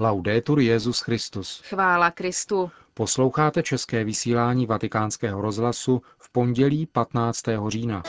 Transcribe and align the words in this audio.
Laudetur 0.00 0.60
Jezus 0.60 1.00
Christus. 1.00 1.62
Chvála 1.68 2.10
Kristu. 2.10 2.70
Posloucháte 2.94 3.62
české 3.62 4.04
vysílání 4.04 4.66
Vatikánského 4.66 5.40
rozhlasu 5.40 6.02
v 6.18 6.32
pondělí 6.32 6.86
15. 6.86 7.42
října. 7.68 8.02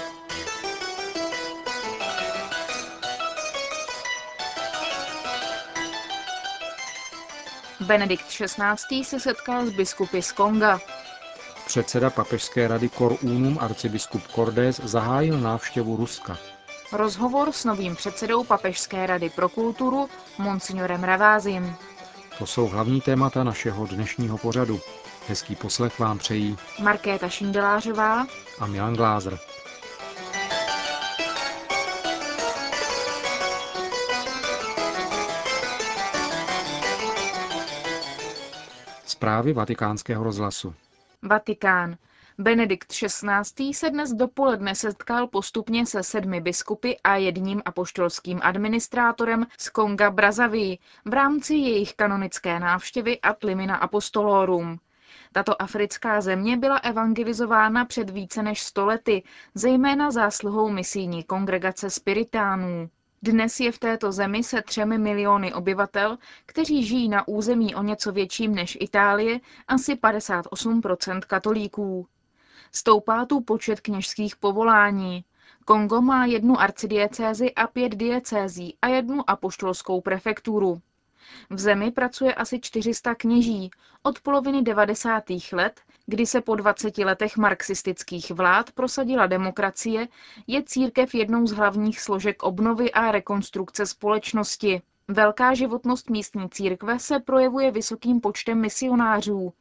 Benedikt 7.88 8.26
XVI. 8.26 9.04
se 9.04 9.20
setkal 9.20 9.66
s 9.66 9.74
biskupy 9.74 10.22
z 10.22 10.32
Konga. 10.32 10.80
Předseda 11.66 12.10
papežské 12.10 12.68
rady 12.68 12.90
Cor 12.90 13.18
Unum 13.24 13.58
arcibiskup 13.62 14.28
Cordes 14.28 14.80
zahájil 14.84 15.40
návštěvu 15.40 15.96
Ruska. 15.96 16.38
Rozhovor 16.92 17.52
s 17.52 17.66
novým 17.66 17.96
předsedou 17.96 18.44
Papežské 18.44 19.08
rady 19.08 19.30
pro 19.30 19.50
kulturu, 19.50 20.10
monsignorem 20.38 21.04
Ravázim. 21.04 21.76
To 22.38 22.46
jsou 22.46 22.68
hlavní 22.68 23.02
témata 23.02 23.44
našeho 23.44 23.86
dnešního 23.88 24.38
pořadu. 24.38 24.80
Hezký 25.28 25.56
poslech 25.56 26.00
vám 26.00 26.18
přejí 26.18 26.58
Markéta 26.84 27.30
Šindelářová 27.30 28.26
a 28.60 28.66
Milan 28.68 28.94
Glázer. 28.94 29.38
Zprávy 39.06 39.54
vatikánského 39.54 40.24
rozhlasu. 40.24 40.74
Vatikán. 41.22 41.96
Benedikt 42.42 42.94
XVI. 42.94 43.74
se 43.74 43.90
dnes 43.90 44.14
dopoledne 44.14 44.76
setkal 44.76 45.28
postupně 45.28 45.86
se 45.86 46.04
sedmi 46.04 46.42
biskupy 46.42 46.94
a 47.04 47.16
jedním 47.16 47.62
apoštolským 47.66 48.40
administrátorem 48.44 49.46
z 49.58 49.70
Konga 49.70 50.12
Brazaví 50.12 50.80
v 51.06 51.14
rámci 51.14 51.56
jejich 51.56 51.94
kanonické 51.94 52.60
návštěvy 52.60 53.22
a 53.22 53.34
Tlimina 53.34 53.76
Apostolorum. 53.76 54.80
Tato 55.32 55.62
africká 55.62 56.22
země 56.22 56.58
byla 56.58 56.78
evangelizována 56.78 57.86
před 57.86 58.10
více 58.10 58.44
než 58.44 58.64
stolety, 58.64 59.24
zejména 59.56 60.12
zásluhou 60.12 60.70
misijní 60.70 61.24
kongregace 61.24 61.90
spiritánů. 61.90 62.90
Dnes 63.22 63.60
je 63.60 63.72
v 63.72 63.80
této 63.80 64.12
zemi 64.12 64.44
se 64.44 64.62
třemi 64.62 64.98
miliony 64.98 65.54
obyvatel, 65.54 66.18
kteří 66.46 66.84
žijí 66.84 67.10
na 67.10 67.28
území 67.28 67.76
o 67.76 67.84
něco 67.84 68.12
větším 68.12 68.56
než 68.56 68.78
Itálie, 68.82 69.40
asi 69.68 69.96
58% 69.96 71.20
katolíků. 71.28 72.08
Stoupá 72.72 73.26
tu 73.26 73.42
počet 73.42 73.80
kněžských 73.80 74.36
povolání. 74.36 75.24
Kongo 75.66 76.02
má 76.02 76.26
jednu 76.26 76.60
arcidiecézi 76.60 77.54
a 77.54 77.68
pět 77.68 77.96
diecézí 77.96 78.78
a 78.82 78.88
jednu 78.88 79.30
apoštolskou 79.30 80.02
prefekturu. 80.02 80.82
V 81.50 81.60
zemi 81.60 81.92
pracuje 81.92 82.34
asi 82.34 82.60
400 82.60 83.16
kněží. 83.16 83.72
Od 84.04 84.20
poloviny 84.20 84.62
90. 84.62 85.24
let, 85.54 85.82
kdy 86.06 86.26
se 86.26 86.42
po 86.42 86.56
20 86.56 86.98
letech 86.98 87.38
marxistických 87.38 88.32
vlád 88.32 88.72
prosadila 88.72 89.28
demokracie, 89.28 90.08
je 90.48 90.64
církev 90.64 91.16
jednou 91.16 91.48
z 91.48 91.52
hlavních 91.52 92.00
složek 92.00 92.44
obnovy 92.44 92.92
a 92.92 93.12
rekonstrukce 93.12 93.86
společnosti. 93.86 94.82
Velká 95.08 95.54
životnost 95.54 96.10
místní 96.10 96.50
církve 96.50 97.00
se 97.00 97.20
projevuje 97.20 97.72
vysokým 97.72 98.22
počtem 98.22 98.62
misionářů. 98.62 99.54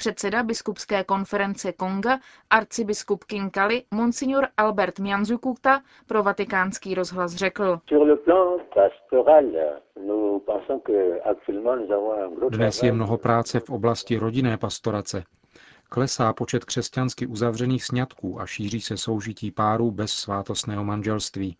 Předseda 0.00 0.42
biskupské 0.42 1.04
konference 1.04 1.72
Konga, 1.72 2.18
arcibiskup 2.50 3.24
Kinkali, 3.24 3.82
monsignor 3.90 4.46
Albert 4.56 4.98
Mianzukuta 4.98 5.82
pro 6.06 6.22
vatikánský 6.22 6.94
rozhlas 6.94 7.34
řekl. 7.34 7.80
Dnes 12.50 12.82
je 12.82 12.92
mnoho 12.92 13.18
práce 13.18 13.60
v 13.60 13.70
oblasti 13.70 14.16
rodinné 14.16 14.56
pastorace. 14.56 15.24
Klesá 15.88 16.32
počet 16.32 16.64
křesťansky 16.64 17.26
uzavřených 17.26 17.84
sňatků 17.84 18.40
a 18.40 18.46
šíří 18.46 18.80
se 18.80 18.96
soužití 18.96 19.50
párů 19.50 19.90
bez 19.90 20.12
svátostného 20.12 20.84
manželství. 20.84 21.56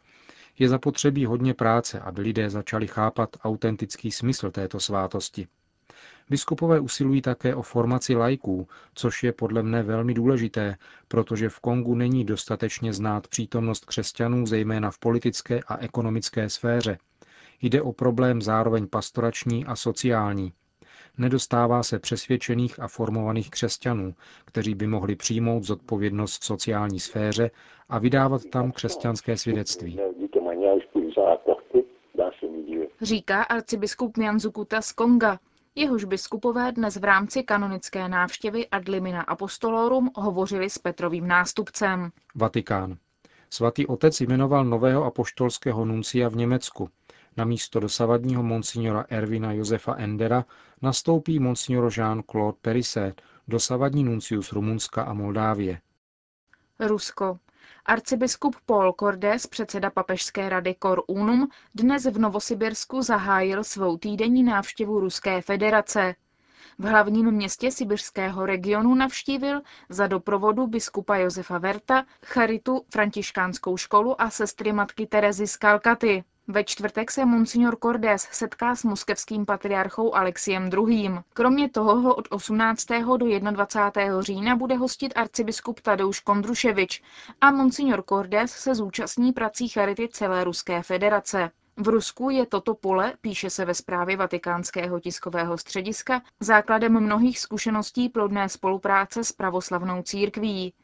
Je 0.59 0.69
zapotřebí 0.69 1.27
hodně 1.27 1.55
práce, 1.55 2.01
aby 2.01 2.21
lidé 2.21 2.51
začali 2.51 2.87
chápat 2.87 3.31
autentický 3.45 4.11
smysl 4.11 4.51
této 4.51 4.81
svátosti. 4.81 5.47
Biskupové 6.31 6.81
usilují 6.81 7.23
také 7.23 7.55
o 7.55 7.63
formaci 7.63 8.15
lajků, 8.17 8.69
což 8.95 9.23
je 9.23 9.33
podle 9.33 9.63
mne 9.63 9.83
velmi 9.83 10.15
důležité, 10.15 10.77
protože 11.09 11.49
v 11.49 11.61
Kongu 11.61 11.95
není 11.95 12.25
dostatečně 12.25 12.93
znát 12.93 13.29
přítomnost 13.29 13.85
křesťanů, 13.85 14.47
zejména 14.47 14.91
v 14.91 14.99
politické 14.99 15.61
a 15.69 15.77
ekonomické 15.79 16.49
sféře. 16.51 16.99
Jde 17.63 17.83
o 17.83 17.93
problém 17.93 18.43
zároveň 18.43 18.87
pastorační 18.87 19.67
a 19.67 19.77
sociální. 19.77 20.53
Nedostává 21.19 21.83
se 21.83 21.99
přesvědčených 21.99 22.81
a 22.81 22.89
formovaných 22.89 23.51
křesťanů, 23.51 24.15
kteří 24.45 24.75
by 24.75 24.87
mohli 24.87 25.17
přijmout 25.17 25.63
zodpovědnost 25.63 26.43
v 26.43 26.45
sociální 26.45 27.01
sféře 27.01 27.51
a 27.89 27.99
vydávat 27.99 28.45
tam 28.45 28.73
křesťanské 28.73 29.37
svědectví. 29.37 30.01
Říká 33.03 33.43
arcibiskup 33.43 34.17
Mianzukuta 34.17 34.81
z 34.83 34.93
Konga, 34.93 35.39
Jehož 35.75 36.05
biskupové 36.05 36.73
dnes 36.73 36.97
v 36.97 37.05
rámci 37.05 37.43
kanonické 37.43 38.09
návštěvy 38.09 38.69
Adlimina 38.69 39.23
Apostolorum 39.23 40.11
hovořili 40.15 40.71
s 40.71 40.79
Petrovým 40.79 41.29
nástupcem. 41.29 42.13
Vatikán. 42.35 42.97
Svatý 43.51 43.87
otec 43.87 44.21
jmenoval 44.21 44.65
nového 44.65 45.05
apoštolského 45.05 45.85
nuncia 45.85 46.29
v 46.29 46.37
Německu. 46.37 46.91
Na 47.37 47.45
místo 47.45 47.81
dosavadního 47.81 48.43
monsignora 48.43 49.05
Ervina 49.09 49.53
Josefa 49.53 49.95
Endera 49.95 50.45
nastoupí 50.83 51.39
monsignor 51.39 51.93
Jean-Claude 51.93 52.57
Perisset, 52.61 53.23
dosavadní 53.49 54.05
nuncius 54.05 54.53
Rumunska 54.53 55.03
a 55.03 55.13
Moldávie. 55.13 55.81
Rusko. 56.81 57.39
Arcibiskup 57.87 58.57
Paul 58.67 58.93
Cordes, 58.93 59.47
předseda 59.47 59.91
papežské 59.91 60.49
rady 60.49 60.77
Cor 60.83 61.03
Unum, 61.07 61.49
dnes 61.75 62.05
v 62.07 62.19
Novosibirsku 62.19 63.03
zahájil 63.03 63.65
svou 63.65 63.97
týdenní 63.99 64.43
návštěvu 64.43 65.01
Ruské 65.01 65.43
federace. 65.43 66.15
V 66.79 66.85
hlavním 66.85 67.31
městě 67.31 67.71
sibirského 67.71 68.47
regionu 68.47 68.95
navštívil 68.95 69.63
za 69.89 70.07
doprovodu 70.07 70.67
biskupa 70.67 71.17
Josefa 71.17 71.59
Verta 71.59 72.05
charitu, 72.27 72.85
františkánskou 72.93 73.77
školu 73.77 74.23
a 74.23 74.31
sestry 74.31 74.73
matky 74.73 75.07
Terezy 75.07 75.47
z 75.47 75.57
Kalkaty. 75.57 76.25
Ve 76.51 76.65
čtvrtek 76.65 77.11
se 77.11 77.25
monsignor 77.25 77.77
Cordes 77.83 78.29
setká 78.33 78.75
s 78.75 78.85
moskevským 78.85 79.47
patriarchou 79.47 80.15
Alexiem 80.15 80.71
II. 80.89 81.11
Kromě 81.33 81.69
toho 81.69 82.01
ho 82.01 82.15
od 82.15 82.29
18. 82.31 82.87
do 83.17 83.27
21. 83.51 84.23
října 84.23 84.57
bude 84.57 84.77
hostit 84.77 85.13
arcibiskup 85.17 85.81
Tadeusz 85.81 86.21
Kondruševič 86.21 87.03
a 87.41 87.51
monsignor 87.51 88.03
Cordes 88.09 88.51
se 88.51 88.75
zúčastní 88.75 89.33
prací 89.33 89.69
Charity 89.69 90.09
celé 90.09 90.45
Ruské 90.45 90.83
federace. 90.83 91.51
V 91.77 91.89
Rusku 91.89 92.31
je 92.31 92.47
toto 92.47 92.75
pole, 92.75 93.13
píše 93.21 93.51
se 93.51 93.65
ve 93.65 93.75
zprávě 93.75 94.17
vatikánského 94.17 95.01
tiskového 95.01 95.59
střediska, 95.59 96.23
základem 96.41 97.01
mnohých 97.01 97.39
zkušeností 97.39 98.09
plodné 98.09 98.49
spolupráce 98.49 99.25
s 99.25 99.33
pravoslavnou 99.33 100.03
církví. 100.03 100.75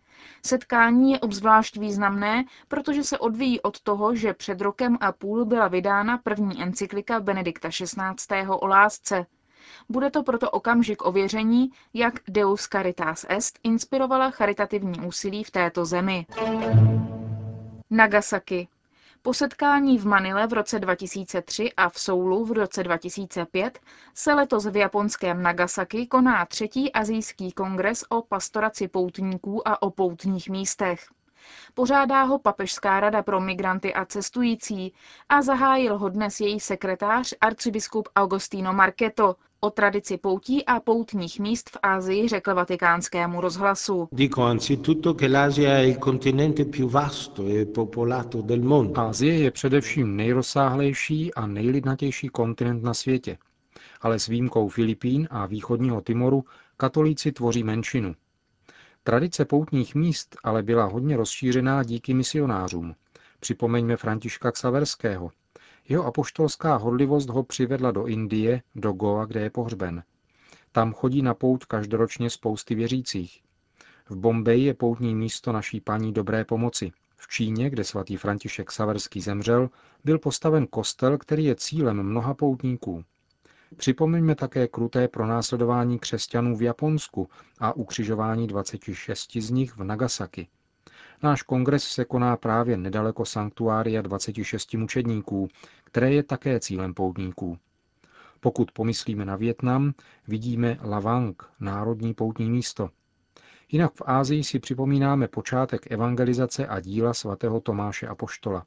Setkání 0.46 1.12
je 1.12 1.20
obzvlášť 1.20 1.76
významné, 1.76 2.44
protože 2.68 3.04
se 3.04 3.18
odvíjí 3.18 3.60
od 3.60 3.80
toho, 3.80 4.14
že 4.14 4.34
před 4.34 4.60
rokem 4.60 4.98
a 5.00 5.12
půl 5.12 5.44
byla 5.44 5.68
vydána 5.68 6.18
první 6.18 6.62
encyklika 6.62 7.20
Benedikta 7.20 7.68
XVI. 7.68 8.46
o 8.48 8.66
lásce. 8.66 9.26
Bude 9.88 10.10
to 10.10 10.22
proto 10.22 10.50
okamžik 10.50 11.04
ověření, 11.06 11.70
jak 11.94 12.14
Deus 12.28 12.68
Caritas 12.68 13.26
Est 13.28 13.58
inspirovala 13.62 14.30
charitativní 14.30 15.00
úsilí 15.00 15.44
v 15.44 15.50
této 15.50 15.84
zemi. 15.84 16.26
Nagasaki. 17.90 18.68
Po 19.26 19.34
setkání 19.34 19.98
v 19.98 20.06
Manile 20.06 20.46
v 20.46 20.52
roce 20.52 20.78
2003 20.78 21.72
a 21.76 21.88
v 21.88 21.98
Soulu 21.98 22.44
v 22.44 22.52
roce 22.52 22.82
2005 22.82 23.78
se 24.14 24.34
letos 24.34 24.66
v 24.66 24.76
japonském 24.76 25.42
Nagasaki 25.42 26.06
koná 26.06 26.46
třetí 26.46 26.92
azijský 26.92 27.52
kongres 27.52 28.04
o 28.08 28.22
pastoraci 28.22 28.88
poutníků 28.88 29.68
a 29.68 29.82
o 29.82 29.90
poutních 29.90 30.48
místech. 30.50 31.06
Pořádá 31.74 32.22
ho 32.22 32.38
Papežská 32.38 33.00
rada 33.00 33.22
pro 33.22 33.40
migranty 33.40 33.94
a 33.94 34.04
cestující 34.04 34.92
a 35.28 35.42
zahájil 35.42 35.98
ho 35.98 36.08
dnes 36.08 36.40
její 36.40 36.60
sekretář 36.60 37.34
arcibiskup 37.40 38.08
Augustino 38.16 38.72
Marketo. 38.72 39.36
O 39.60 39.70
tradici 39.70 40.18
poutí 40.18 40.64
a 40.64 40.80
poutních 40.80 41.40
míst 41.40 41.70
v 41.70 41.76
Ázii 41.82 42.28
řekl 42.28 42.54
vatikánskému 42.54 43.40
rozhlasu. 43.40 44.08
Ázie 48.94 49.34
e 49.34 49.38
je 49.38 49.50
především 49.50 50.16
nejrozsáhlejší 50.16 51.34
a 51.34 51.46
nejlidnatější 51.46 52.28
kontinent 52.28 52.82
na 52.82 52.94
světě. 52.94 53.38
Ale 54.00 54.18
s 54.18 54.26
výjimkou 54.26 54.68
Filipín 54.68 55.28
a 55.30 55.46
východního 55.46 56.00
Timoru 56.00 56.44
katolíci 56.76 57.32
tvoří 57.32 57.64
menšinu. 57.64 58.14
Tradice 59.06 59.44
poutních 59.44 59.94
míst 59.94 60.36
ale 60.44 60.62
byla 60.62 60.84
hodně 60.84 61.16
rozšířená 61.16 61.82
díky 61.82 62.14
misionářům. 62.14 62.94
Připomeňme 63.40 63.96
Františka 63.96 64.52
Ksaverského. 64.52 65.30
Jeho 65.88 66.04
apoštolská 66.04 66.76
hodlivost 66.76 67.28
ho 67.28 67.42
přivedla 67.42 67.90
do 67.90 68.06
Indie, 68.06 68.62
do 68.74 68.92
Goa, 68.92 69.24
kde 69.24 69.40
je 69.40 69.50
pohřben. 69.50 70.02
Tam 70.72 70.92
chodí 70.92 71.22
na 71.22 71.34
pouť 71.34 71.64
každoročně 71.64 72.30
spousty 72.30 72.74
věřících. 72.74 73.40
V 74.08 74.16
Bombeji 74.16 74.64
je 74.64 74.74
poutní 74.74 75.14
místo 75.14 75.52
naší 75.52 75.80
paní 75.80 76.12
dobré 76.12 76.44
pomoci. 76.44 76.92
V 77.16 77.28
Číně, 77.28 77.70
kde 77.70 77.84
svatý 77.84 78.16
František 78.16 78.72
Saverský 78.72 79.20
zemřel, 79.20 79.70
byl 80.04 80.18
postaven 80.18 80.66
kostel, 80.66 81.18
který 81.18 81.44
je 81.44 81.54
cílem 81.54 82.02
mnoha 82.02 82.34
poutníků. 82.34 83.04
Připomeňme 83.76 84.34
také 84.34 84.68
kruté 84.68 85.08
pronásledování 85.08 85.98
křesťanů 85.98 86.56
v 86.56 86.62
Japonsku 86.62 87.28
a 87.60 87.72
ukřižování 87.72 88.46
26 88.46 89.36
z 89.36 89.50
nich 89.50 89.76
v 89.76 89.84
Nagasaki. 89.84 90.48
Náš 91.22 91.42
kongres 91.42 91.84
se 91.84 92.04
koná 92.04 92.36
právě 92.36 92.76
nedaleko 92.76 93.24
sanktuária 93.24 94.02
26 94.02 94.74
mučedníků, 94.74 95.48
které 95.84 96.12
je 96.12 96.22
také 96.22 96.60
cílem 96.60 96.94
poutníků. 96.94 97.58
Pokud 98.40 98.72
pomyslíme 98.72 99.24
na 99.24 99.36
Větnam, 99.36 99.92
vidíme 100.28 100.78
Lavang, 100.82 101.42
národní 101.60 102.14
poutní 102.14 102.50
místo. 102.50 102.90
Jinak 103.72 103.92
v 103.94 104.02
Ázii 104.06 104.44
si 104.44 104.58
připomínáme 104.58 105.28
počátek 105.28 105.90
evangelizace 105.92 106.66
a 106.66 106.80
díla 106.80 107.14
svatého 107.14 107.60
Tomáše 107.60 108.06
Apoštola. 108.06 108.66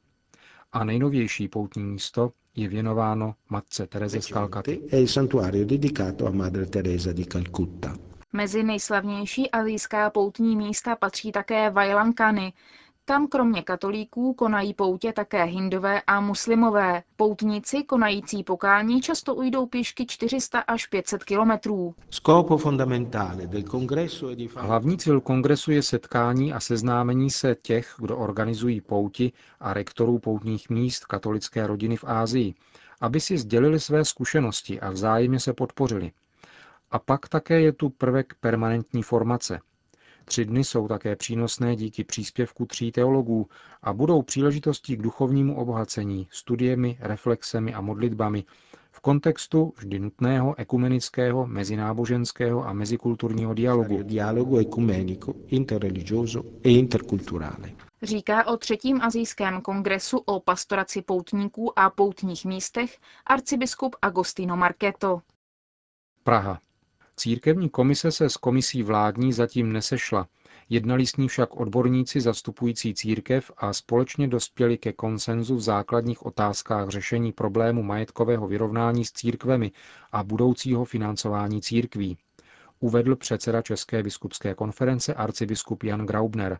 A 0.72 0.84
nejnovější 0.84 1.48
poutní 1.48 1.82
místo 1.84 2.32
je 2.56 2.68
věnováno 2.68 3.34
matce 3.48 3.86
Tereze 3.86 4.22
z 4.22 4.26
Kalkaty. 4.26 4.80
Mezi 8.32 8.62
nejslavnější 8.62 9.50
azijská 9.50 10.10
poutní 10.10 10.56
místa 10.56 10.96
patří 10.96 11.32
také 11.32 11.70
Vajlankany, 11.70 12.52
tam 13.10 13.26
kromě 13.28 13.62
katolíků 13.62 14.34
konají 14.34 14.74
poutě 14.74 15.12
také 15.12 15.44
hindové 15.44 16.02
a 16.06 16.20
muslimové. 16.20 17.02
Poutníci 17.16 17.82
konající 17.82 18.44
pokání 18.44 19.00
často 19.00 19.34
ujdou 19.34 19.66
pěšky 19.66 20.06
400 20.06 20.58
až 20.60 20.86
500 20.86 21.24
kilometrů. 21.24 21.94
Hlavní 24.56 24.98
cíl 24.98 25.20
kongresu 25.20 25.70
je 25.70 25.82
setkání 25.82 26.52
a 26.52 26.60
seznámení 26.60 27.30
se 27.30 27.56
těch, 27.62 27.94
kdo 27.98 28.16
organizují 28.16 28.80
pouti 28.80 29.32
a 29.60 29.74
rektorů 29.74 30.18
poutních 30.18 30.70
míst 30.70 31.04
katolické 31.06 31.66
rodiny 31.66 31.96
v 31.96 32.04
Ázii, 32.06 32.54
aby 33.00 33.20
si 33.20 33.38
sdělili 33.38 33.80
své 33.80 34.04
zkušenosti 34.04 34.80
a 34.80 34.90
vzájemně 34.90 35.40
se 35.40 35.52
podpořili. 35.52 36.12
A 36.90 36.98
pak 36.98 37.28
také 37.28 37.60
je 37.60 37.72
tu 37.72 37.88
prvek 37.90 38.34
permanentní 38.40 39.02
formace– 39.02 39.60
Tři 40.30 40.44
dny 40.44 40.64
jsou 40.64 40.88
také 40.88 41.16
přínosné 41.16 41.76
díky 41.76 42.04
příspěvku 42.04 42.66
tří 42.66 42.92
teologů 42.92 43.46
a 43.82 43.92
budou 43.92 44.22
příležitostí 44.22 44.96
k 44.96 45.02
duchovnímu 45.02 45.56
obohacení, 45.56 46.28
studiemi, 46.30 46.98
reflexemi 47.00 47.74
a 47.74 47.80
modlitbami 47.80 48.44
v 48.90 49.00
kontextu 49.00 49.72
vždy 49.76 49.98
nutného 49.98 50.54
ekumenického, 50.58 51.46
mezináboženského 51.46 52.66
a 52.68 52.72
mezikulturního 52.72 53.54
dialogu. 53.54 54.00
E 56.64 56.76
Říká 58.02 58.46
o 58.46 58.56
třetím 58.56 59.02
azijském 59.02 59.60
kongresu 59.60 60.18
o 60.18 60.40
pastoraci 60.40 61.02
poutníků 61.02 61.78
a 61.78 61.90
poutních 61.90 62.44
místech 62.44 62.98
arcibiskup 63.26 63.96
Agostino 64.02 64.56
Marketo. 64.56 65.20
Praha. 66.24 66.60
Církevní 67.20 67.68
komise 67.68 68.12
se 68.12 68.30
s 68.30 68.36
komisí 68.36 68.82
vládní 68.82 69.32
zatím 69.32 69.72
nesešla, 69.72 70.28
jednali 70.68 71.06
s 71.06 71.16
ní 71.16 71.28
však 71.28 71.56
odborníci 71.56 72.20
zastupující 72.20 72.94
církev 72.94 73.50
a 73.56 73.72
společně 73.72 74.28
dospěli 74.28 74.78
ke 74.78 74.92
konsenzu 74.92 75.56
v 75.56 75.60
základních 75.60 76.26
otázkách 76.26 76.88
řešení 76.88 77.32
problému 77.32 77.82
majetkového 77.82 78.48
vyrovnání 78.48 79.04
s 79.04 79.12
církvemi 79.12 79.72
a 80.12 80.24
budoucího 80.24 80.84
financování 80.84 81.62
církví, 81.62 82.18
uvedl 82.80 83.16
předseda 83.16 83.62
České 83.62 84.02
biskupské 84.02 84.54
konference 84.54 85.14
arcibiskup 85.14 85.82
Jan 85.82 86.06
Graubner. 86.06 86.58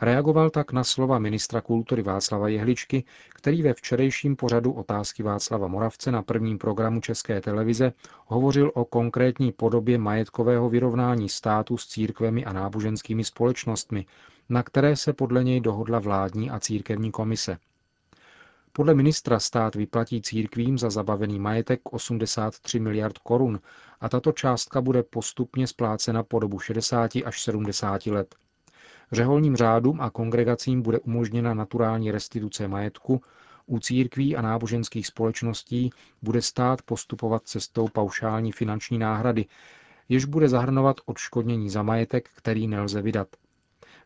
Reagoval 0.00 0.50
tak 0.50 0.72
na 0.72 0.84
slova 0.84 1.18
ministra 1.18 1.60
kultury 1.60 2.02
Václava 2.02 2.48
Jehličky, 2.48 3.04
který 3.34 3.62
ve 3.62 3.74
včerejším 3.74 4.36
pořadu 4.36 4.72
otázky 4.72 5.22
Václava 5.22 5.68
Moravce 5.68 6.12
na 6.12 6.22
prvním 6.22 6.58
programu 6.58 7.00
České 7.00 7.40
televize 7.40 7.92
hovořil 8.26 8.70
o 8.74 8.84
konkrétní 8.84 9.52
podobě 9.52 9.98
majetkového 9.98 10.68
vyrovnání 10.70 11.28
státu 11.28 11.76
s 11.76 11.86
církvemi 11.86 12.44
a 12.44 12.52
náboženskými 12.52 13.24
společnostmi, 13.24 14.06
na 14.48 14.62
které 14.62 14.96
se 14.96 15.12
podle 15.12 15.44
něj 15.44 15.60
dohodla 15.60 15.98
vládní 15.98 16.50
a 16.50 16.60
církevní 16.60 17.10
komise. 17.10 17.58
Podle 18.72 18.94
ministra 18.94 19.40
stát 19.40 19.74
vyplatí 19.74 20.22
církvím 20.22 20.78
za 20.78 20.90
zabavený 20.90 21.38
majetek 21.38 21.80
83 21.90 22.80
miliard 22.80 23.18
korun 23.18 23.60
a 24.00 24.08
tato 24.08 24.32
částka 24.32 24.80
bude 24.80 25.02
postupně 25.02 25.66
splácena 25.66 26.22
po 26.22 26.38
dobu 26.38 26.58
60 26.58 27.10
až 27.24 27.42
70 27.42 28.06
let. 28.06 28.34
Řeholním 29.12 29.56
řádům 29.56 30.00
a 30.00 30.10
kongregacím 30.10 30.82
bude 30.82 30.98
umožněna 30.98 31.54
naturální 31.54 32.10
restituce 32.10 32.68
majetku, 32.68 33.20
u 33.66 33.78
církví 33.78 34.36
a 34.36 34.42
náboženských 34.42 35.06
společností 35.06 35.90
bude 36.22 36.42
stát 36.42 36.82
postupovat 36.82 37.42
cestou 37.46 37.88
paušální 37.88 38.52
finanční 38.52 38.98
náhrady, 38.98 39.46
jež 40.08 40.24
bude 40.24 40.48
zahrnovat 40.48 40.96
odškodnění 41.06 41.70
za 41.70 41.82
majetek, 41.82 42.30
který 42.34 42.66
nelze 42.68 43.02
vydat. 43.02 43.28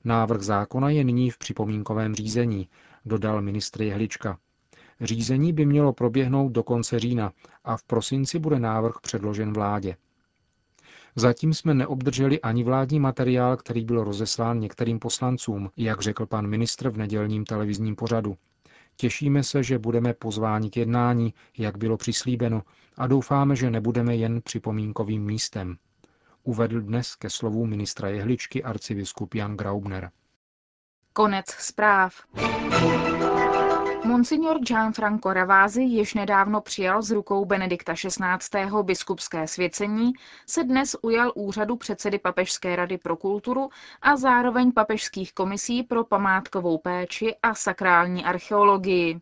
Návrh 0.04 0.42
zákona 0.42 0.90
je 0.90 1.04
nyní 1.04 1.30
v 1.30 1.38
připomínkovém 1.38 2.14
řízení, 2.14 2.68
dodal 3.04 3.42
ministr 3.42 3.82
Jehlička. 3.82 4.38
Řízení 5.00 5.52
by 5.52 5.66
mělo 5.66 5.92
proběhnout 5.92 6.52
do 6.52 6.62
konce 6.62 6.98
října 6.98 7.32
a 7.64 7.76
v 7.76 7.82
prosinci 7.82 8.38
bude 8.38 8.58
návrh 8.58 8.94
předložen 9.02 9.52
vládě. 9.52 9.96
Zatím 11.16 11.54
jsme 11.54 11.74
neobdrželi 11.74 12.40
ani 12.40 12.64
vládní 12.64 13.00
materiál, 13.00 13.56
který 13.56 13.84
byl 13.84 14.04
rozeslán 14.04 14.60
některým 14.60 14.98
poslancům, 14.98 15.70
jak 15.76 16.00
řekl 16.00 16.26
pan 16.26 16.46
ministr 16.46 16.90
v 16.90 16.96
nedělním 16.96 17.44
televizním 17.44 17.96
pořadu. 17.96 18.36
Těšíme 18.96 19.42
se, 19.42 19.62
že 19.62 19.78
budeme 19.78 20.14
pozváni 20.14 20.70
k 20.70 20.76
jednání, 20.76 21.34
jak 21.58 21.78
bylo 21.78 21.96
přislíbeno, 21.96 22.62
a 22.96 23.06
doufáme, 23.06 23.56
že 23.56 23.70
nebudeme 23.70 24.16
jen 24.16 24.42
připomínkovým 24.42 25.24
místem. 25.24 25.76
Uvedl 26.42 26.80
dnes 26.80 27.14
ke 27.14 27.30
slovu 27.30 27.66
ministra 27.66 28.08
Jehličky 28.08 28.62
arcibiskup 28.62 29.34
Jan 29.34 29.56
Graubner. 29.56 30.10
Konec 31.12 31.46
zpráv. 31.46 32.14
Monsignor 34.04 34.58
Gianfranco 34.60 35.32
Ravázi, 35.32 35.82
jež 35.82 36.14
nedávno 36.14 36.60
přijal 36.60 37.02
z 37.02 37.10
rukou 37.10 37.44
Benedikta 37.44 37.94
XVI. 37.94 38.82
biskupské 38.82 39.46
svěcení, 39.48 40.12
se 40.46 40.64
dnes 40.64 40.96
ujal 41.02 41.32
úřadu 41.34 41.76
předsedy 41.76 42.18
Papežské 42.18 42.76
rady 42.76 42.98
pro 42.98 43.16
kulturu 43.16 43.68
a 44.02 44.16
zároveň 44.16 44.72
papežských 44.72 45.32
komisí 45.32 45.82
pro 45.82 46.04
památkovou 46.04 46.78
péči 46.78 47.34
a 47.42 47.54
sakrální 47.54 48.24
archeologii. 48.24 49.20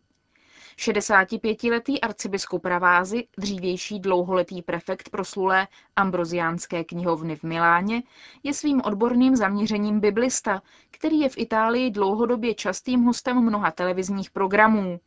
65-letý 0.81 2.01
arcibiskup 2.01 2.65
Ravázy, 2.65 3.27
dřívější 3.37 3.99
dlouholetý 3.99 4.61
prefekt 4.61 5.09
proslulé 5.09 5.67
Ambroziánské 5.95 6.83
knihovny 6.83 7.35
v 7.35 7.43
Miláně, 7.43 8.03
je 8.43 8.53
svým 8.53 8.81
odborným 8.85 9.35
zaměřením 9.35 9.99
biblista, 9.99 10.61
který 10.91 11.19
je 11.19 11.29
v 11.29 11.37
Itálii 11.37 11.91
dlouhodobě 11.91 12.53
častým 12.55 13.03
hostem 13.03 13.41
mnoha 13.41 13.71
televizních 13.71 14.31
programů. 14.31 14.99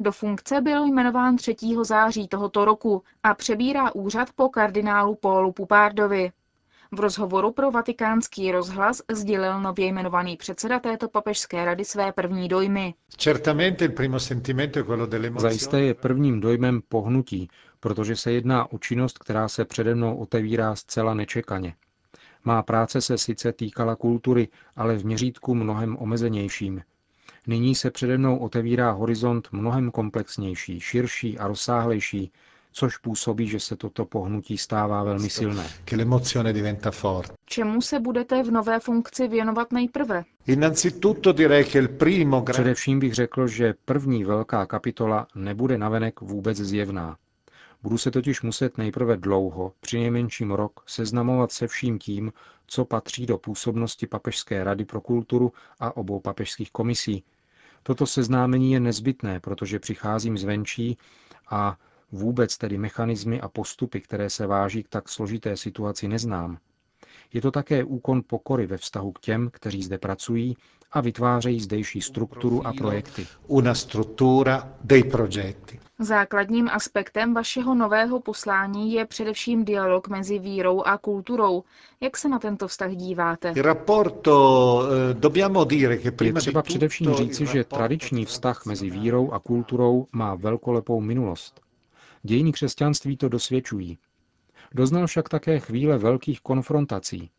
Do 0.00 0.12
funkce 0.12 0.60
byl 0.60 0.84
jmenován 0.84 1.36
3. 1.36 1.56
září 1.82 2.28
tohoto 2.28 2.64
roku 2.64 3.02
a 3.22 3.34
přebírá 3.34 3.94
úřad 3.94 4.28
po 4.36 4.48
kardinálu 4.48 5.14
Paulu 5.14 5.52
Pupárdovi. 5.52 6.32
V 6.94 7.00
rozhovoru 7.00 7.52
pro 7.52 7.70
vatikánský 7.70 8.52
rozhlas 8.52 9.02
sdělil 9.12 9.60
nově 9.60 9.86
jmenovaný 9.86 10.36
předseda 10.36 10.80
této 10.80 11.08
papežské 11.08 11.64
rady 11.64 11.84
své 11.84 12.12
první 12.12 12.48
dojmy. 12.48 12.94
Zajisté 15.38 15.80
je 15.80 15.94
prvním 15.94 16.40
dojmem 16.40 16.80
pohnutí, 16.88 17.48
protože 17.80 18.16
se 18.16 18.32
jedná 18.32 18.72
o 18.72 18.78
činnost, 18.78 19.18
která 19.18 19.48
se 19.48 19.64
přede 19.64 19.94
mnou 19.94 20.16
otevírá 20.16 20.74
zcela 20.76 21.14
nečekaně. 21.14 21.74
Má 22.44 22.62
práce 22.62 23.00
se 23.00 23.18
sice 23.18 23.52
týkala 23.52 23.96
kultury, 23.96 24.48
ale 24.76 24.96
v 24.96 25.04
měřítku 25.04 25.54
mnohem 25.54 25.96
omezenějším. 26.00 26.82
Nyní 27.46 27.74
se 27.74 27.90
přede 27.90 28.18
mnou 28.18 28.36
otevírá 28.38 28.90
horizont 28.90 29.48
mnohem 29.52 29.90
komplexnější, 29.90 30.80
širší 30.80 31.38
a 31.38 31.48
rozsáhlejší, 31.48 32.32
což 32.76 32.96
působí, 32.96 33.46
že 33.48 33.60
se 33.60 33.76
toto 33.76 34.04
pohnutí 34.04 34.58
stává 34.58 35.02
velmi 35.02 35.30
silné. 35.30 35.66
Čemu 37.46 37.80
se 37.80 38.00
budete 38.00 38.42
v 38.42 38.50
nové 38.50 38.80
funkci 38.80 39.28
věnovat 39.28 39.72
nejprve? 39.72 40.24
Především 42.52 42.98
bych 43.00 43.14
řekl, 43.14 43.46
že 43.46 43.74
první 43.84 44.24
velká 44.24 44.66
kapitola 44.66 45.26
nebude 45.34 45.78
navenek 45.78 46.20
vůbec 46.20 46.56
zjevná. 46.58 47.16
Budu 47.82 47.98
se 47.98 48.10
totiž 48.10 48.42
muset 48.42 48.78
nejprve 48.78 49.16
dlouho, 49.16 49.72
při 49.80 49.98
nejmenším 49.98 50.50
rok, 50.50 50.80
seznamovat 50.86 51.52
se 51.52 51.68
vším 51.68 51.98
tím, 51.98 52.32
co 52.66 52.84
patří 52.84 53.26
do 53.26 53.38
působnosti 53.38 54.06
Papežské 54.06 54.64
rady 54.64 54.84
pro 54.84 55.00
kulturu 55.00 55.52
a 55.80 55.96
obou 55.96 56.20
papežských 56.20 56.70
komisí, 56.70 57.24
Toto 57.86 58.06
seznámení 58.06 58.72
je 58.72 58.80
nezbytné, 58.80 59.40
protože 59.40 59.78
přicházím 59.78 60.38
zvenčí 60.38 60.98
a 61.50 61.76
vůbec 62.14 62.58
tedy 62.58 62.78
mechanismy 62.78 63.40
a 63.40 63.48
postupy, 63.48 64.00
které 64.00 64.30
se 64.30 64.46
váží 64.46 64.82
k 64.82 64.88
tak 64.88 65.08
složité 65.08 65.56
situaci, 65.56 66.08
neznám. 66.08 66.58
Je 67.32 67.40
to 67.40 67.50
také 67.50 67.84
úkon 67.84 68.22
pokory 68.26 68.66
ve 68.66 68.76
vztahu 68.76 69.12
k 69.12 69.20
těm, 69.20 69.50
kteří 69.52 69.82
zde 69.82 69.98
pracují 69.98 70.56
a 70.92 71.00
vytvářejí 71.00 71.60
zdejší 71.60 72.00
strukturu 72.00 72.66
a 72.66 72.72
projekty. 72.72 73.26
Una 73.46 73.74
struttura 73.74 74.68
dei 74.84 75.04
progetti. 75.04 75.80
Základním 75.98 76.68
aspektem 76.68 77.34
vašeho 77.34 77.74
nového 77.74 78.20
poslání 78.20 78.92
je 78.92 79.06
především 79.06 79.64
dialog 79.64 80.08
mezi 80.08 80.38
vírou 80.38 80.82
a 80.82 80.98
kulturou. 80.98 81.64
Jak 82.00 82.16
se 82.16 82.28
na 82.28 82.38
tento 82.38 82.68
vztah 82.68 82.90
díváte? 82.90 83.54
Eh, 83.56 83.74
dobbiamo 85.12 85.64
dire 85.64 85.96
che 85.96 86.08
Je 86.08 86.12
prima 86.12 86.40
třeba 86.40 86.60
di 86.60 86.68
především 86.68 87.14
říci, 87.14 87.46
že 87.46 87.64
tradiční 87.64 88.24
vztah 88.24 88.66
mezi 88.66 88.90
vírou 88.90 89.32
a 89.32 89.38
kulturou 89.38 90.06
má 90.12 90.34
velkolepou 90.34 91.00
minulost. 91.00 91.63
Dějiny 92.26 92.52
křesťanství 92.52 93.16
to 93.16 93.28
dosvědčují. 93.28 93.98
Doznal 94.74 95.06
však 95.06 95.28
také 95.28 95.60
chvíle 95.60 95.98
velkých 95.98 96.40
konfrontací. 96.40 97.30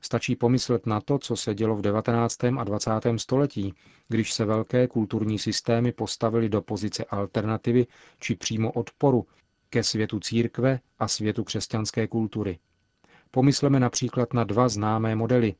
Stačí 0.00 0.36
pomyslet 0.36 0.86
na 0.86 1.00
to, 1.00 1.18
co 1.18 1.36
se 1.36 1.54
dělo 1.54 1.76
v 1.76 1.80
19. 1.80 2.44
a 2.44 2.64
20. 2.64 2.90
století, 3.16 3.74
když 4.08 4.32
se 4.32 4.44
velké 4.44 4.86
kulturní 4.88 5.38
systémy 5.38 5.92
postavily 5.92 6.48
do 6.48 6.62
pozice 6.62 7.04
alternativy 7.04 7.86
či 8.20 8.34
přímo 8.34 8.72
odporu 8.72 9.26
ke 9.70 9.82
světu 9.82 10.20
církve 10.20 10.80
a 10.98 11.08
světu 11.08 11.44
křesťanské 11.44 12.06
kultury. 12.06 12.58
Pomysleme 13.30 13.80
například 13.80 14.34
na 14.34 14.44
dva 14.44 14.68
známé 14.68 15.14
modely. 15.16 15.54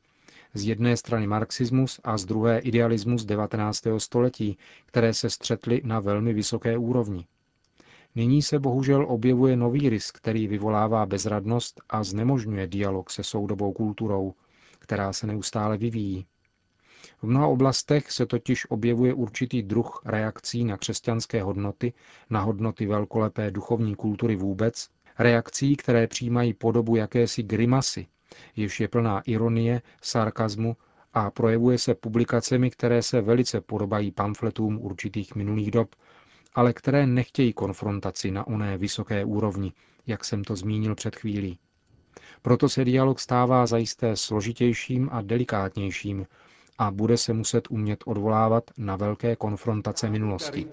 Z 0.53 0.63
jedné 0.67 0.97
strany 0.97 1.27
marxismus 1.27 1.99
a 2.03 2.17
z 2.17 2.25
druhé 2.25 2.59
idealismus 2.59 3.25
19. 3.25 3.83
století, 3.97 4.57
které 4.85 5.13
se 5.13 5.29
střetly 5.29 5.81
na 5.85 5.99
velmi 5.99 6.33
vysoké 6.33 6.77
úrovni. 6.77 7.25
Nyní 8.15 8.41
se 8.41 8.59
bohužel 8.59 9.05
objevuje 9.09 9.55
nový 9.55 9.89
rys, 9.89 10.11
který 10.11 10.47
vyvolává 10.47 11.05
bezradnost 11.05 11.81
a 11.89 12.03
znemožňuje 12.03 12.67
dialog 12.67 13.09
se 13.09 13.23
soudobou 13.23 13.71
kulturou, 13.73 14.33
která 14.79 15.13
se 15.13 15.27
neustále 15.27 15.77
vyvíjí. 15.77 16.25
V 17.21 17.23
mnoha 17.23 17.47
oblastech 17.47 18.11
se 18.11 18.25
totiž 18.25 18.69
objevuje 18.71 19.13
určitý 19.13 19.63
druh 19.63 20.01
reakcí 20.05 20.63
na 20.63 20.77
křesťanské 20.77 21.43
hodnoty, 21.43 21.93
na 22.29 22.41
hodnoty 22.41 22.85
velkolepé 22.85 23.51
duchovní 23.51 23.95
kultury 23.95 24.35
vůbec, 24.35 24.89
reakcí, 25.19 25.75
které 25.75 26.07
přijímají 26.07 26.53
podobu 26.53 26.95
jakési 26.95 27.43
grimasy, 27.43 28.07
jež 28.55 28.79
je 28.79 28.87
plná 28.87 29.21
ironie, 29.21 29.81
sarkazmu 30.01 30.75
a 31.13 31.31
projevuje 31.31 31.77
se 31.77 31.95
publikacemi, 31.95 32.71
které 32.71 33.01
se 33.03 33.21
velice 33.21 33.61
podobají 33.61 34.11
pamfletům 34.11 34.77
určitých 34.81 35.35
minulých 35.35 35.71
dob, 35.71 35.95
ale 36.53 36.73
které 36.73 37.07
nechtějí 37.07 37.53
konfrontaci 37.53 38.31
na 38.31 38.47
oné 38.47 38.77
vysoké 38.77 39.25
úrovni, 39.25 39.73
jak 40.07 40.25
jsem 40.25 40.43
to 40.43 40.55
zmínil 40.55 40.95
před 40.95 41.15
chvílí. 41.15 41.59
Proto 42.41 42.69
se 42.69 42.85
dialog 42.85 43.19
stává 43.19 43.65
zajisté 43.65 44.15
složitějším 44.15 45.09
a 45.11 45.21
delikátnějším 45.21 46.25
a 46.77 46.91
bude 46.91 47.17
se 47.17 47.33
muset 47.33 47.67
umět 47.69 48.03
odvolávat 48.05 48.63
na 48.77 48.95
velké 48.95 49.35
konfrontace 49.35 50.09
minulosti. 50.09 50.67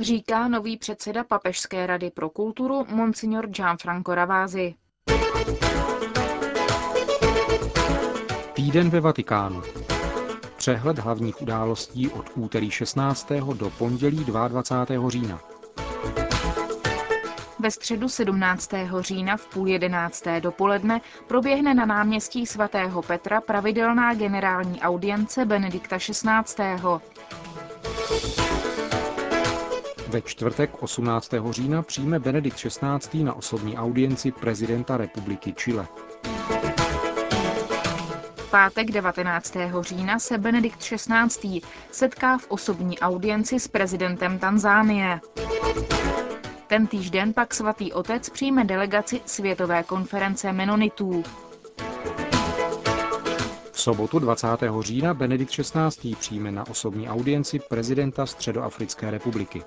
Říká 0.00 0.48
nový 0.48 0.76
předseda 0.76 1.24
Papežské 1.24 1.86
rady 1.86 2.10
pro 2.10 2.30
kulturu 2.30 2.86
Monsignor 2.90 3.46
Gianfranco 3.46 4.14
Ravasi. 4.14 4.74
Týden 8.54 8.90
ve 8.90 9.00
Vatikánu. 9.00 9.62
Přehled 10.68 10.98
hlavních 10.98 11.42
událostí 11.42 12.08
od 12.08 12.26
úterý 12.34 12.70
16. 12.70 13.28
do 13.54 13.70
pondělí 13.70 14.24
22. 14.24 15.10
října. 15.10 15.40
Ve 17.58 17.70
středu 17.70 18.08
17. 18.08 18.70
října 19.00 19.36
v 19.36 19.46
půl 19.46 19.68
jedenácté 19.68 20.40
dopoledne 20.40 21.00
proběhne 21.26 21.74
na 21.74 21.86
náměstí 21.86 22.46
svatého 22.46 23.02
Petra 23.02 23.40
pravidelná 23.40 24.14
generální 24.14 24.80
audience 24.80 25.44
Benedikta 25.44 25.98
XVI. 25.98 26.62
Ve 30.08 30.20
čtvrtek 30.22 30.82
18. 30.82 31.30
října 31.50 31.82
přijme 31.82 32.18
Benedikt 32.18 32.56
XVI. 32.56 33.24
na 33.24 33.34
osobní 33.34 33.76
audienci 33.78 34.32
prezidenta 34.32 34.96
republiky 34.96 35.52
Chile. 35.52 35.86
Pátek 38.50 38.90
19. 38.90 39.54
října 39.80 40.18
se 40.18 40.38
Benedikt 40.38 40.78
XVI. 40.78 41.60
setká 41.90 42.38
v 42.38 42.46
osobní 42.48 42.98
audienci 42.98 43.60
s 43.60 43.68
prezidentem 43.68 44.38
Tanzánie. 44.38 45.20
Ten 46.66 46.86
týžden 46.86 47.32
pak 47.32 47.54
svatý 47.54 47.92
otec 47.92 48.28
přijme 48.28 48.64
delegaci 48.64 49.20
Světové 49.26 49.82
konference 49.82 50.52
Menonitů. 50.52 51.22
V 53.72 53.80
sobotu 53.80 54.18
20. 54.18 54.46
října 54.80 55.14
Benedikt 55.14 55.50
XVI. 55.52 56.14
přijme 56.16 56.50
na 56.52 56.68
osobní 56.68 57.08
audienci 57.08 57.58
prezidenta 57.58 58.26
Středoafrické 58.26 59.10
republiky. 59.10 59.62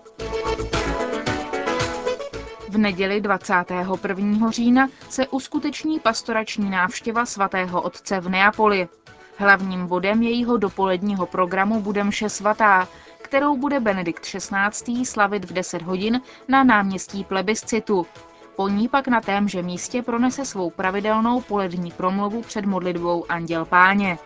V 2.72 2.78
neděli 2.78 3.22
21. 3.22 4.52
října 4.52 4.90
se 5.10 5.28
uskuteční 5.28 6.00
pastorační 6.00 6.70
návštěva 6.70 7.26
svatého 7.26 7.82
otce 7.82 8.20
v 8.20 8.30
Neapoli. 8.30 8.88
Hlavním 9.38 9.88
bodem 9.88 10.22
jejího 10.22 10.58
dopoledního 10.58 11.26
programu 11.26 11.82
bude 11.82 12.04
mše 12.04 12.30
svatá, 12.30 12.88
kterou 13.22 13.58
bude 13.58 13.80
Benedikt 13.80 14.26
XVI. 14.26 15.06
slavit 15.06 15.46
v 15.46 15.54
10 15.54 15.82
hodin 15.82 16.22
na 16.48 16.64
náměstí 16.64 17.24
plebiscitu. 17.24 18.06
Po 18.56 18.68
ní 18.68 18.88
pak 18.88 19.08
na 19.08 19.22
témže 19.22 19.62
místě 19.62 20.02
pronese 20.02 20.46
svou 20.46 20.70
pravidelnou 20.70 21.42
polední 21.42 21.92
promluvu 21.92 22.42
před 22.42 22.66
modlitbou 22.66 23.26
Anděl 23.30 23.66
Páně. 23.66 24.18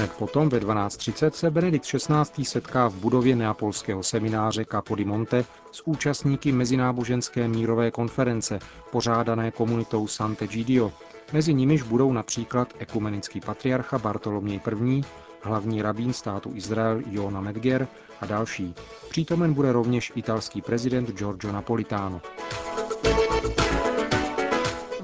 Hned 0.00 0.12
potom 0.12 0.48
ve 0.48 0.60
12.30 0.60 1.30
se 1.30 1.50
Benedikt 1.50 1.84
XVI. 1.84 2.44
setká 2.44 2.88
v 2.88 2.94
budově 2.94 3.36
neapolského 3.36 4.02
semináře 4.02 4.64
Capodimonte 4.64 5.44
s 5.72 5.82
účastníky 5.86 6.52
mezináboženské 6.52 7.48
mírové 7.48 7.90
konference, 7.90 8.58
pořádané 8.92 9.50
komunitou 9.50 10.06
Sant'Egidio. 10.06 10.92
Mezi 11.32 11.54
nimiž 11.54 11.82
budou 11.82 12.12
například 12.12 12.74
ekumenický 12.78 13.40
patriarcha 13.40 13.98
Bartoloměj 13.98 14.60
I., 14.84 15.02
hlavní 15.42 15.82
rabín 15.82 16.12
státu 16.12 16.52
Izrael 16.54 17.02
Jona 17.10 17.40
Medger 17.40 17.88
a 18.20 18.26
další. 18.26 18.74
Přítomen 19.10 19.54
bude 19.54 19.72
rovněž 19.72 20.12
italský 20.14 20.62
prezident 20.62 21.10
Giorgio 21.10 21.52
Napolitano. 21.52 22.20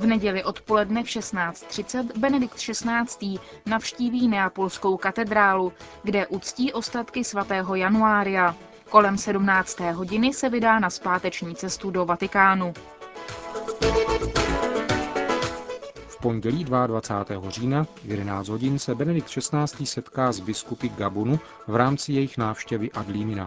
V 0.06 0.08
neděli 0.08 0.44
odpoledne 0.44 1.02
v 1.02 1.06
16.30 1.06 2.18
Benedikt 2.18 2.54
XVI. 2.54 3.38
navštíví 3.66 4.28
Neapolskou 4.28 4.96
katedrálu, 4.96 5.72
kde 6.02 6.26
uctí 6.26 6.72
ostatky 6.72 7.25
svatého 7.25 7.75
Januária. 7.75 8.56
Kolem 8.90 9.18
17. 9.18 9.80
hodiny 9.80 10.32
se 10.32 10.48
vydá 10.48 10.78
na 10.78 10.90
zpáteční 10.90 11.54
cestu 11.54 11.90
do 11.90 12.04
Vatikánu. 12.04 12.72
V 16.06 16.20
pondělí 16.22 16.64
22. 16.64 17.50
října 17.50 17.84
v 17.84 18.04
11 18.04 18.48
hodin 18.48 18.78
se 18.78 18.94
Benedikt 18.94 19.28
XVI. 19.28 19.86
setká 19.86 20.32
s 20.32 20.40
biskupy 20.40 20.88
Gabonu 20.88 21.40
v 21.66 21.76
rámci 21.76 22.12
jejich 22.12 22.38
návštěvy 22.38 22.92
Adlímina. 22.92 23.46